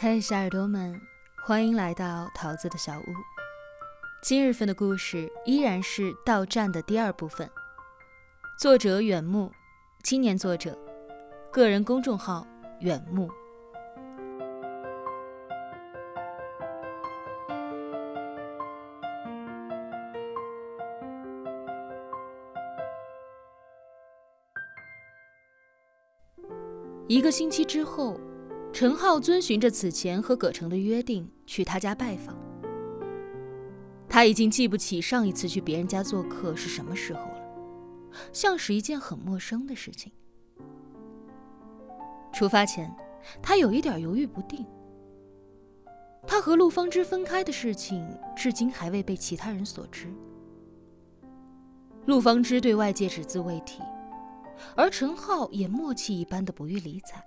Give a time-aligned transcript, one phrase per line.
[0.00, 1.00] 嘿，小耳朵们，
[1.44, 3.04] 欢迎来到桃子的小屋。
[4.22, 7.50] 今日份的故事依然是到站的第二部分，
[8.60, 9.50] 作者远木，
[10.04, 10.78] 青年作者，
[11.50, 12.46] 个人公众号
[12.78, 13.28] 远木。
[27.08, 28.16] 一个星期之后。
[28.72, 32.36] 陈浩遵循着此前和葛城的约定去他家拜访。
[34.08, 37.42] 他已经记不起上一次去别人家做客是什么时候了，
[38.32, 40.12] 像是一件很陌生的事情。
[42.32, 42.94] 出发前，
[43.42, 44.64] 他有一点犹豫不定。
[46.26, 50.12] 他和陆芳芝分开的事情，至今还未被其他人所知。
[52.06, 53.82] 陆芳芝对外界只字未提，
[54.76, 57.22] 而陈浩也默契一般的不予理睬。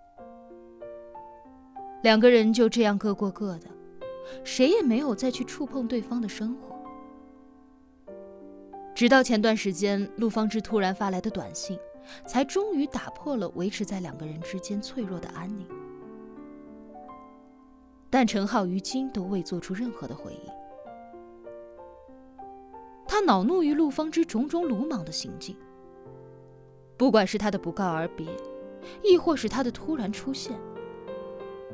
[2.04, 3.68] 两个人就这样各过各的，
[4.44, 6.76] 谁也没有再去触碰对方的生活。
[8.96, 11.78] 直到前段时间，陆芳芝突然发来的短信，
[12.26, 15.66] 才终于打破了维持在两个人之间脆弱的安宁。
[18.10, 20.52] 但陈浩于今都未做出任何的回应。
[23.08, 25.56] 他恼怒于陆芳芝种种鲁莽的行径，
[26.98, 28.28] 不管是他的不告而别，
[29.04, 30.60] 亦或是他的突然出现。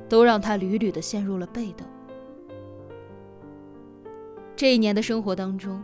[0.09, 1.87] 都让他屡屡的陷入了被动。
[4.55, 5.83] 这一年的生活当中，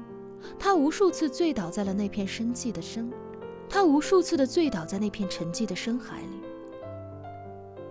[0.58, 3.12] 他无数次醉倒在了那片深寂的深，
[3.70, 6.42] 他无数次的醉倒在那片沉寂的深海里。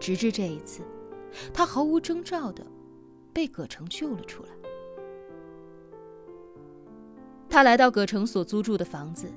[0.01, 0.83] 直至这一次，
[1.55, 2.67] 他毫无征兆的
[3.33, 4.49] 被葛城救了出来。
[7.49, 9.31] 他来到葛城所租住的房子，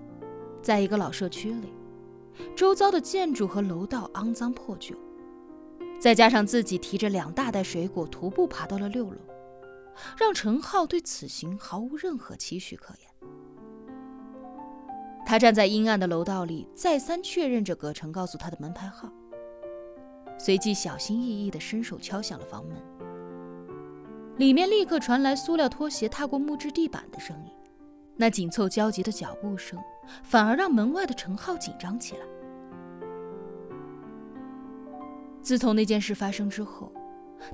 [0.61, 1.67] 在一个老社区里，
[2.55, 4.95] 周遭的建筑和楼道肮脏破旧。
[5.99, 9.17] 再加上自己提着两大袋水果徒步爬到了六楼，
[10.17, 13.09] 让陈浩对此行毫无任何期许可言。
[15.25, 19.09] 他站在阴暗的楼道里，再三确认着葛城告诉他的门牌号，
[20.37, 22.77] 随即小心翼翼地伸手敲响了房门。
[24.37, 27.51] 里面立刻传来塑料拖鞋踏过木质地板的声音，
[28.17, 29.79] 那紧凑焦急的脚步声，
[30.23, 32.34] 反而让门外的陈浩紧张起来。
[35.45, 36.91] 自从那件事发生之后，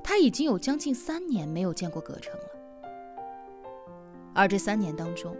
[0.02, 2.48] 他已经有将近三年没有见过葛城了。
[4.32, 5.36] 而这三年当中，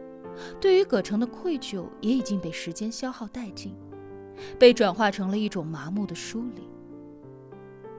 [0.61, 3.75] 对于葛城的愧疚也已经被时间消耗殆尽，
[4.59, 6.69] 被转化成了一种麻木的疏离，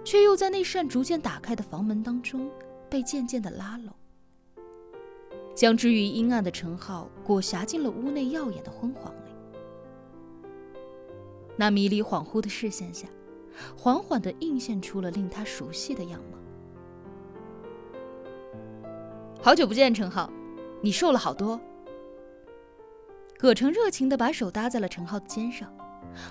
[0.03, 2.47] 却又在那扇逐渐打开的房门当中
[2.91, 3.91] 被渐渐的拉拢，
[5.55, 9.31] 将之于阴暗的陈浩裹挟进了屋内耀眼的昏黄里。
[11.57, 13.07] 那迷离恍惚的视线下。
[13.77, 16.37] 缓缓地映现出了令他熟悉的样貌。
[19.41, 20.29] 好久不见，陈浩，
[20.81, 21.59] 你瘦了好多。
[23.37, 25.69] 葛城热情地把手搭在了陈浩的肩上，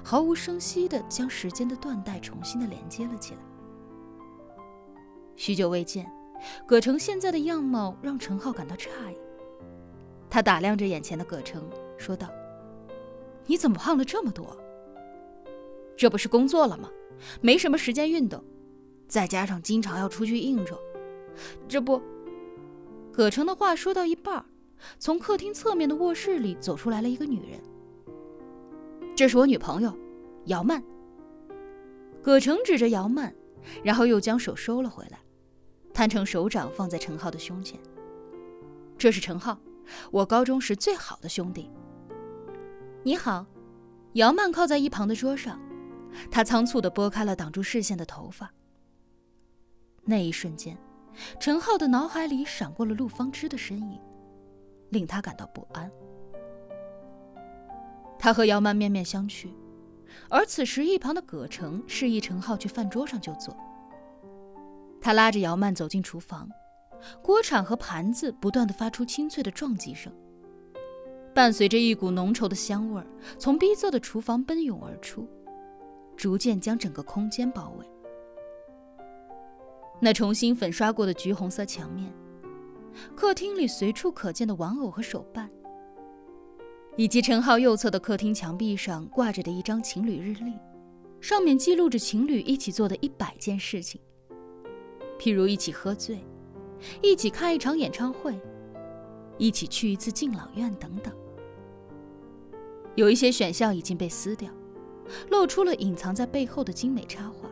[0.02, 3.40] 毫无声息地将时间的缎带重新的连接了起来。
[5.36, 6.10] 许久未见，
[6.66, 9.16] 葛城现在的样貌让陈浩感到诧异。
[10.30, 11.62] 他打量着眼前的葛城，
[11.98, 12.28] 说道
[13.44, 14.56] ：“你怎么胖了这么多？
[15.94, 16.88] 这不是工作了吗？”
[17.40, 18.42] 没什么时间运动，
[19.08, 20.78] 再加上经常要出去应酬，
[21.68, 22.00] 这不……
[23.12, 24.44] 葛城的话说到一半，
[24.98, 27.60] 从客厅侧面的卧室里走出来了一个女人。
[29.14, 29.96] 这是我女朋友，
[30.46, 30.82] 姚曼。
[32.22, 33.34] 葛城指着姚曼，
[33.82, 35.18] 然后又将手收了回来，
[35.92, 37.78] 摊成手掌放在陈浩的胸前。
[38.96, 39.60] 这是陈浩，
[40.10, 41.68] 我高中时最好的兄弟。
[43.02, 43.44] 你好，
[44.14, 45.60] 姚曼靠在一旁的桌上。
[46.30, 48.52] 他仓促地拨开了挡住视线的头发。
[50.04, 50.76] 那一瞬间，
[51.38, 54.00] 陈浩的脑海里闪过了陆芳芝的身影，
[54.90, 55.90] 令他感到不安。
[58.18, 59.48] 他和姚曼面面相觑，
[60.28, 63.56] 而此时一旁的葛城示意陈浩去饭桌上就坐。
[65.00, 66.48] 他拉着姚曼走进厨房，
[67.22, 70.12] 锅铲和盘子不断地发出清脆的撞击声，
[71.34, 73.02] 伴随着一股浓稠的香味
[73.38, 75.28] 从逼仄的厨房奔涌而出。
[76.16, 77.86] 逐渐将整个空间包围。
[80.00, 82.12] 那重新粉刷过的橘红色墙面，
[83.14, 85.48] 客厅里随处可见的玩偶和手办，
[86.96, 90.54] 以及陈浩右侧的客厅墙壁上挂着的一张情侣日历，
[91.20, 94.00] 上面记录着情侣一起做的一百件事情，
[95.20, 96.18] 譬如一起喝醉，
[97.00, 98.36] 一起看一场演唱会，
[99.38, 101.14] 一起去一次敬老院等等。
[102.96, 104.52] 有一些选项已经被撕掉。
[105.30, 107.48] 露出了隐藏在背后的精美插画。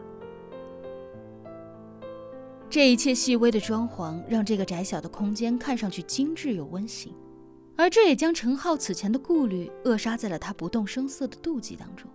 [2.69, 7.13] 这一切细微的装潢让这个窄小的空间看上去精致又温馨，
[7.77, 12.09] 而这也将陈浩此前的顾虑扼杀在了他不动声色的妒忌当中。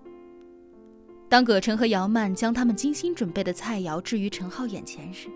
[1.28, 5.28] 当葛晨和姚曼将他们精心准备的菜肴置于陈浩眼前时，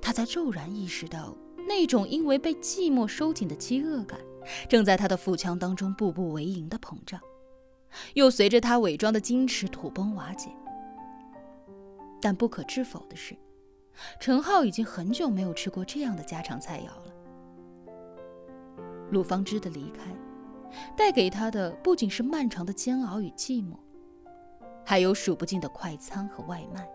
[0.00, 1.36] 他才骤然意识到，
[1.68, 4.18] 那种因为被寂寞收紧的饥饿感，
[4.70, 7.20] 正在他的腹腔当中步步为营的膨胀，
[8.14, 10.50] 又随着他伪装的矜持土崩瓦解。
[12.20, 13.36] 但不可置否的是。
[14.18, 17.12] 陈浩已经很久没有吃过这样的家常菜肴了。
[19.10, 20.10] 陆芳芝的离开，
[20.96, 23.76] 带给他的不仅是漫长的煎熬与寂寞，
[24.86, 26.88] 还有数不尽的快餐和外卖。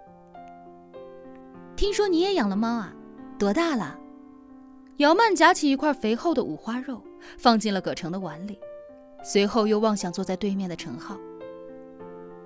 [1.75, 2.93] 听说你也养了猫啊？
[3.37, 3.99] 多大了？
[4.97, 7.03] 姚曼夹起一块肥厚的五花肉，
[7.37, 8.57] 放进了葛城的碗里，
[9.25, 11.17] 随后又望向坐在对面的陈浩。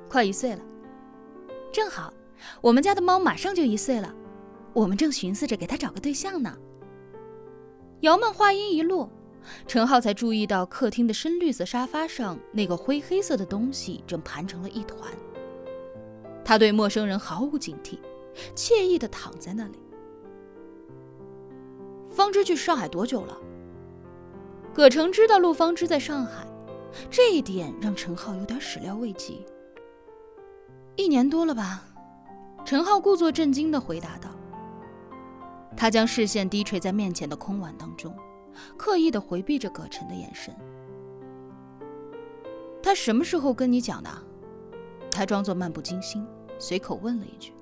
[0.07, 0.61] 快一岁了，
[1.73, 2.13] 正好，
[2.61, 4.15] 我们家的猫马上就一岁了。
[4.71, 6.57] 我们正寻思着给它找个对象呢。
[7.99, 9.11] 姚曼话音一落，
[9.67, 15.11] 陈浩才注意到客厅的深绿色沙发上那个灰黑色的东西正盘成了一团。
[16.45, 17.99] 他对陌生人毫无警惕，
[18.55, 19.77] 惬意地躺在那里。
[22.09, 23.37] 方知去上海多久了？
[24.73, 26.47] 葛城知道陆方知在上海，
[27.09, 29.45] 这一点让陈浩有点始料未及。
[30.95, 31.83] 一年多了吧？
[32.65, 34.29] 陈浩故作震惊地回答道。
[35.77, 38.13] 他将视线低垂在面前的空碗当中，
[38.75, 40.53] 刻意的回避着葛晨的眼神。
[42.83, 44.09] 他什么时候跟你讲的？
[45.09, 46.25] 他装作漫不经心，
[46.57, 47.53] 随口问了一句。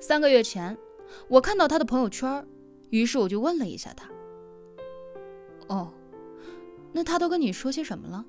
[0.00, 0.76] 三个月前，
[1.28, 2.46] 我看到他的朋友圈，
[2.88, 4.08] 于是我就问了一下他。
[5.68, 5.92] 哦，
[6.92, 8.24] 那他都跟你说些什么了？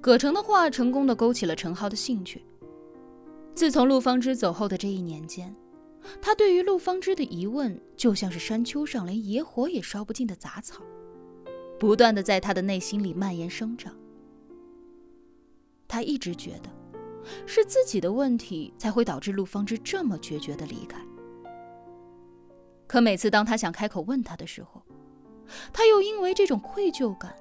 [0.00, 2.44] 葛城的话成功的勾起了陈浩的兴趣。
[3.54, 5.54] 自从陆方之走后的这一年间。
[6.20, 10.82] 他对于陆方芝的疑问，就像是山丘上连野火也烧不尽的杂草，
[11.80, 13.96] 不断的在他的内心里蔓延生长。
[15.88, 16.68] 他一直觉得，
[17.46, 21.00] 是自己的问题才会导致陆方芝这么决绝的离开。
[22.86, 24.82] 可每次当他想开口问他的时候，
[25.72, 27.34] 他又因为这种愧疚感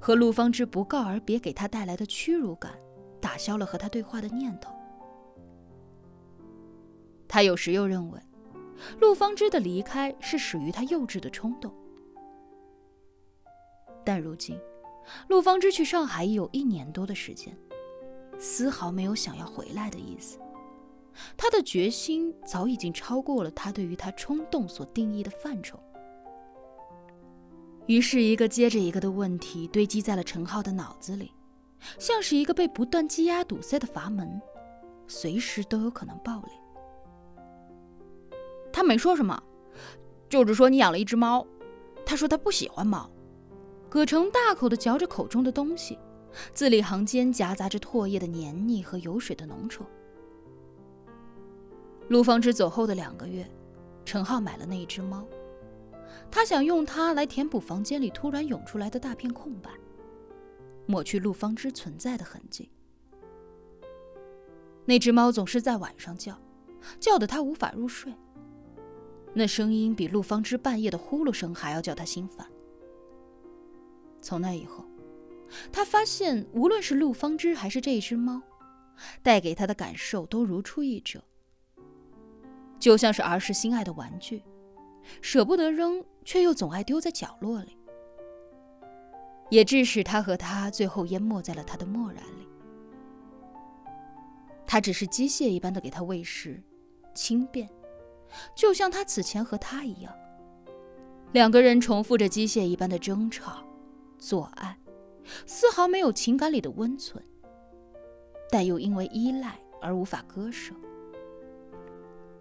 [0.00, 2.72] 和陆方知不告而别给他带来的屈辱感，
[3.20, 4.72] 打消了和他对话的念头。
[7.28, 8.20] 他有时又认为，
[9.00, 11.72] 陆方知的离开是属于他幼稚的冲动。
[14.04, 14.58] 但如今，
[15.28, 17.56] 陆方知去上海已有一年多的时间，
[18.38, 20.38] 丝毫没有想要回来的意思。
[21.36, 25.80] 他的决心早已经超过了他对于他冲动所定义的范畴。
[27.86, 31.32] 于是，一个接着一个的问题堆积在了陈浩的脑子里，
[31.98, 34.40] 像是一个被不断积压堵塞的阀门，
[35.06, 36.52] 随时都有可能爆裂。
[38.72, 39.40] 他没说什么，
[40.28, 41.46] 就是说你养了一只猫。
[42.04, 43.10] 他说他不喜欢猫。
[43.88, 45.96] 葛城大口地嚼着口中的东西，
[46.52, 49.82] 字里行间夹杂着唾液的黏腻和油水的浓稠。
[52.08, 53.48] 陆方芝走后的两个月，
[54.04, 55.24] 陈浩买了那一只猫，
[56.30, 59.70] 他想用它来填补房间里突然涌出来的大片空白，
[60.86, 62.70] 抹去陆方之存在的痕迹。
[64.84, 66.38] 那只猫总是在晚上叫，
[67.00, 68.12] 叫得他无法入睡。
[69.34, 72.46] 那声音比陆方之半夜的呼噜声还要叫他心烦。
[74.22, 74.84] 从那以后，
[75.70, 78.40] 他发现无论是陆方之还是这只猫，
[79.22, 81.22] 带给他的感受都如出一辙，
[82.78, 84.42] 就像是儿时心爱的玩具，
[85.20, 87.76] 舍不得扔，却又总爱丢在角落里，
[89.50, 92.48] 也致使他和他最后淹没在了他的漠然里。
[94.66, 96.62] 他只是机械一般的给他喂食，
[97.14, 97.68] 轻便。
[98.54, 100.12] 就像他此前和他一样，
[101.32, 103.62] 两个人重复着机械一般的争吵、
[104.18, 104.76] 做爱，
[105.46, 107.24] 丝毫没有情感里的温存，
[108.50, 110.74] 但又因为依赖而无法割舍。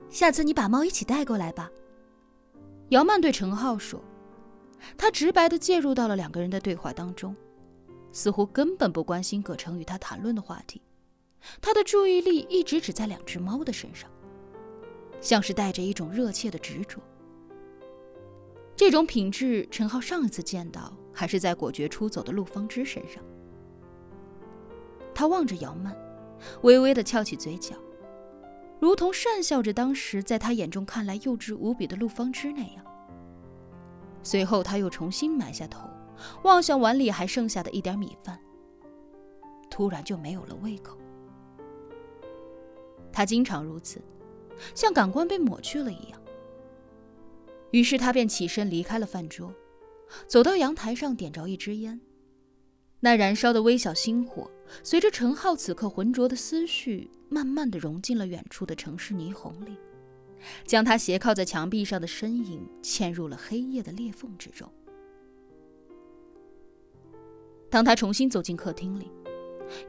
[0.09, 1.69] 下次你把猫一起带过来吧，
[2.89, 4.03] 姚曼对陈浩说。
[4.97, 7.35] 他直白地介入到了两个人的对话当中，
[8.11, 10.79] 似乎根本不关心葛城与他谈论的话题，
[11.59, 14.09] 他的注意力一直只在两只猫的身上。
[15.21, 17.01] 像是带着一种热切的执着。
[18.75, 23.23] 这种品质，陈浩上一次见到还是在果决出走的陆方之身上。
[25.15, 25.97] 他望着姚曼，
[26.61, 27.75] 微微的翘起嘴角，
[28.85, 32.85] 如同讪笑着当时在他眼中看来幼稚无比的陆方之那样。
[34.21, 35.89] 随后，他又重新埋下头，
[36.43, 38.39] 望向碗里还剩下的一点米饭，
[39.71, 40.99] 突然就没有了胃口。
[43.11, 43.99] 他经常如此。
[44.75, 46.21] 像感官被抹去了一样。
[47.71, 49.51] 于是他便起身离开了饭桌，
[50.27, 51.99] 走到阳台上，点着一支烟。
[52.99, 54.49] 那燃烧的微小星火，
[54.83, 59.77] 随着陈浩此刻浑浊的思绪，慢慢的融进了远处的城市霓虹里，
[60.65, 64.67] 将他斜靠在墙壁上的身影嵌入了黑夜的裂缝之中。
[67.69, 69.11] 当他重新走进客厅里，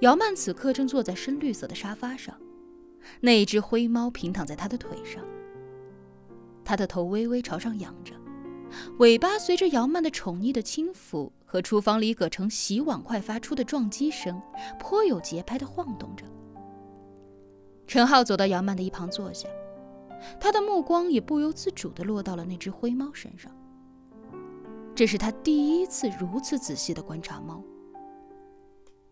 [0.01, 2.39] 姚曼此刻正坐在深绿色的沙发上，
[3.21, 5.25] 那一只灰猫平躺在他的腿上，
[6.65, 8.13] 他的头微微朝上仰着，
[8.99, 14.40] 尾巴随着姚曼的宠溺的轻抚和厨房里葛城洗碗筷发出的撞击声，
[14.78, 16.25] 颇有节拍的晃动着。
[17.87, 19.49] 陈浩走到姚曼的一旁坐下，
[20.40, 23.50] 他的目光也不由自主地落到了那只灰猫身上。
[24.94, 27.62] 这是他第一次如此仔细地观察猫。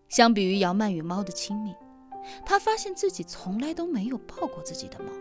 [0.09, 1.75] 相比于姚曼与猫的亲密，
[2.45, 5.13] 他发现自己从来都没有抱过自己的猫。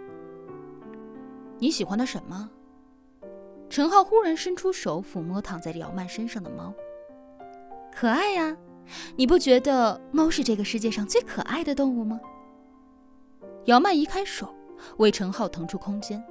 [1.59, 2.49] 你喜欢它什么？
[3.73, 6.71] 陈浩忽然伸出手抚摸躺在姚曼身上的猫。
[7.91, 8.55] 可爱呀，
[9.15, 12.21] 你不觉得猫是这个世界上最可爱的动物吗？
[13.65, 14.53] 姚曼移开手，
[14.97, 16.23] 为陈浩腾出空间。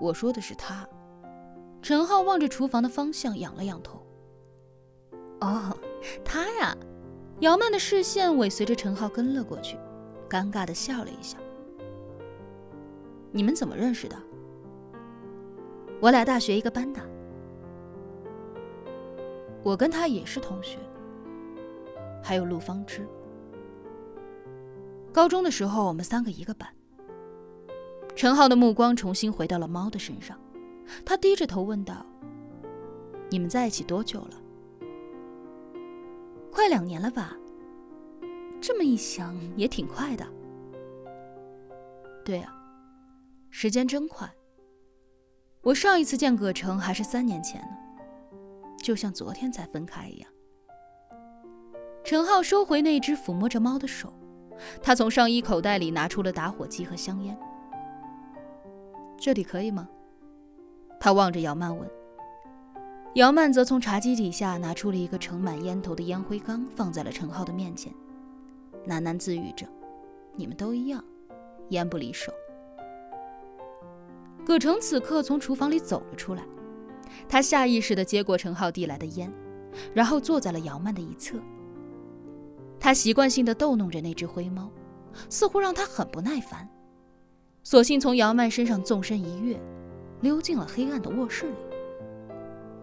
[0.00, 0.88] 我说的是他。
[1.82, 4.00] 陈浩望着厨房的方向，仰了仰头。
[5.40, 5.76] 哦，
[6.24, 6.76] 他呀。
[7.40, 9.76] 姚曼的视线尾随着陈浩跟了过去，
[10.30, 11.36] 尴尬的笑了一下。
[13.32, 14.16] 你们怎么认识的？
[16.00, 17.00] 我俩大学一个班的。
[19.62, 20.78] 我跟他也是同学。
[22.22, 23.06] 还有陆方知。
[25.12, 26.68] 高中的时候，我们三个一个班。
[28.16, 30.38] 陈浩的目光重新回到了猫的身上。
[31.04, 32.04] 他低着头问道
[33.30, 34.40] ：“你们在一起多久了？”
[36.52, 37.36] 快两年了吧？
[38.60, 40.26] 这么一想也挺快的。
[42.24, 42.54] 对啊，
[43.50, 44.30] 时间真快。
[45.64, 47.68] 我上一次见葛城还是三年前呢，
[48.82, 50.30] 就像昨天才分开一样。
[52.04, 54.12] 陈浩收回那只抚摸着猫的手，
[54.82, 57.34] 他从上衣口袋里拿出了打火机和香烟。
[59.18, 59.88] 这里可以吗？
[61.00, 61.90] 他望着姚曼问。
[63.14, 67.90] 姚曼则从茶几底下拿出了一个盛满烟头的烟灰缸，放在了陈浩的面前，
[68.86, 69.66] 喃喃自语着
[70.36, 71.02] ：“你们都一样，
[71.70, 72.30] 烟不离手。”
[74.44, 76.42] 葛城此刻从厨房里走了出来，
[77.28, 79.32] 他下意识地接过陈浩递来的烟，
[79.92, 81.38] 然后坐在了姚曼的一侧。
[82.78, 84.70] 他习惯性地逗弄着那只灰猫，
[85.30, 86.68] 似乎让他很不耐烦，
[87.62, 89.58] 索性从姚曼身上纵身一跃。
[90.20, 91.56] 溜进了黑暗的卧室里。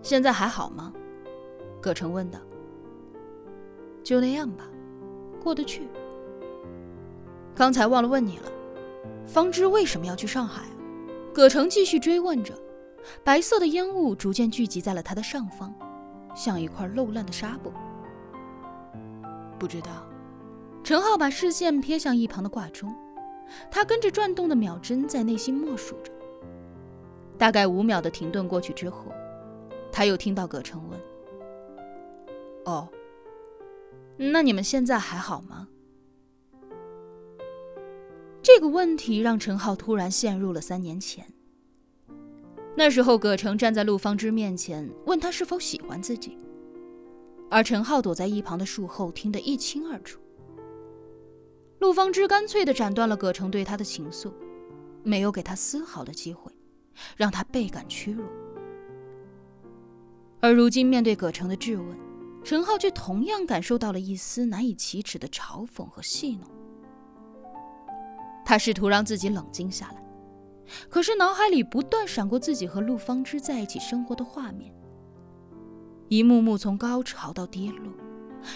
[0.04, 0.94] 现在还好吗？
[1.82, 2.40] 葛城问道。
[4.04, 4.68] 就那样吧，
[5.42, 5.88] 过得去。
[7.56, 8.52] 刚才忘了问你了，
[9.26, 10.66] 方知为什么要去上海？
[11.34, 12.54] 葛城继续追问着。
[13.24, 15.74] 白色的烟雾逐渐聚集在了他的上方，
[16.36, 17.72] 像一块漏烂的纱布。
[19.58, 20.06] 不知道。
[20.84, 22.92] 陈浩把视线瞥向一旁的挂钟，
[23.70, 26.12] 他跟着转动的秒针在内心默数着。
[27.38, 29.06] 大概五秒的停顿过去之后，
[29.92, 31.00] 他又听到葛城问
[32.66, 32.90] ：“哦，
[34.18, 35.68] 那你们现在还好吗？”
[38.54, 41.26] 这个问题让陈浩突然陷入了三年前。
[42.76, 46.38] 那时候，葛城站在陆方之面前，问他是否喜欢自己，
[47.50, 50.20] 而陈浩躲在一旁的树后，听得一清二楚。
[51.80, 54.34] 陆方之干脆地斩断了葛城对他的情愫，
[55.02, 56.52] 没有给他丝毫的机会。
[57.16, 58.26] 让他倍感屈辱，
[60.42, 61.98] 而如今面对葛城的质问，
[62.44, 66.61] 陈浩却同样感受到了一丝难以启齿的嘲讽和戏弄。
[68.52, 70.04] 他试图让自己冷静下来，
[70.90, 74.76] 可是脑海里不断闪过自己和陆方之在一起生活的画面，
[76.10, 77.94] 一幕幕从高潮到跌落，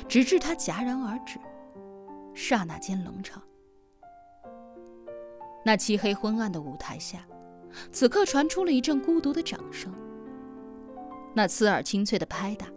[0.05, 1.39] 直至他戛然而止，
[2.33, 3.41] 刹那间冷场。
[5.63, 7.25] 那漆黑昏暗的舞台下。
[7.93, 9.93] 此刻传出了一阵孤独的掌声，
[11.33, 12.67] 那刺耳清脆的拍打，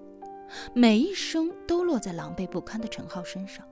[0.73, 3.67] 每一声都落在狼狈不堪的陈浩身上。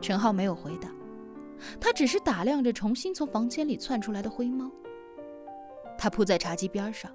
[0.00, 0.88] 陈浩没有回答，
[1.80, 4.70] 他只是打量着重新从房间里窜出来的灰猫。
[5.98, 7.10] 他扑在茶几边上，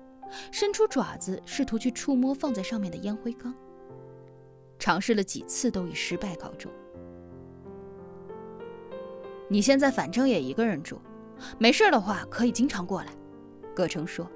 [0.52, 3.54] 伸出爪子试图去触摸放在上面的烟灰缸，
[4.78, 6.72] 尝试了几次都以失败告终。
[9.48, 11.00] 你现在反正也一个人住。
[11.58, 13.08] 没事的话，可以经常过来。”
[13.76, 14.30] 葛城说，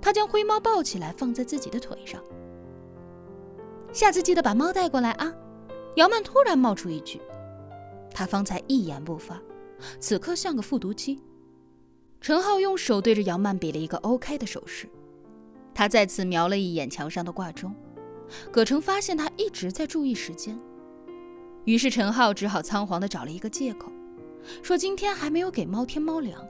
[0.00, 2.22] 他将灰猫抱起来放在自己的腿上。
[3.92, 5.32] 下次记得把猫带过来啊！
[5.96, 7.20] 姚曼突然冒出一句，
[8.10, 9.40] 他方才一言不发，
[10.00, 11.20] 此刻像个复读机。
[12.20, 14.88] 陈浩用手对着杨曼比了一个 OK 的手势，
[15.72, 17.74] 他再次瞄了一眼墙上的挂钟。
[18.50, 20.58] 葛城发现他一直在注意时间，
[21.64, 23.90] 于是陈浩只好仓皇地找了一个借口，
[24.62, 26.44] 说今天还没有给猫添猫粮，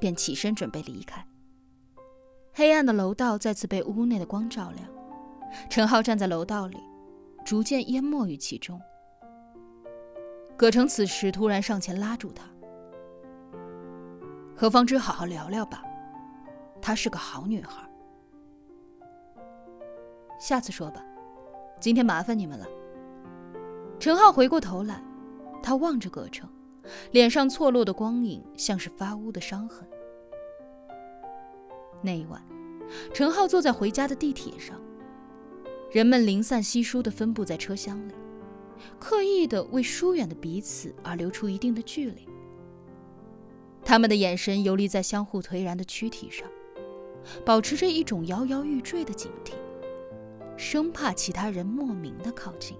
[0.00, 1.24] 便起身准备离开。
[2.52, 4.88] 黑暗的楼道再次被屋内的光照亮，
[5.68, 6.78] 陈浩站在楼道里，
[7.44, 8.80] 逐渐淹没于其中。
[10.56, 12.44] 葛城此时突然上前拉住他
[14.56, 15.82] ：“和方知好好聊聊吧，
[16.80, 17.86] 她是个好女孩。”
[20.40, 21.04] 下次说吧，
[21.78, 22.66] 今天麻烦你们了。
[23.98, 25.02] 陈浩回过头来，
[25.62, 26.48] 他望着葛城，
[27.10, 29.86] 脸上错落的光影像是发乌的伤痕。
[32.00, 32.42] 那一晚，
[33.12, 34.80] 陈浩坐在回家的地铁上，
[35.90, 38.12] 人们零散稀疏的分布在车厢里，
[38.98, 42.28] 刻意的为疏远的彼此而留出一定的距离。
[43.84, 46.48] 他们的眼神游离在相互颓然的躯体上，
[47.44, 49.52] 保持着一种摇摇欲坠的警惕。
[50.56, 52.76] 生怕其他人莫名的靠近。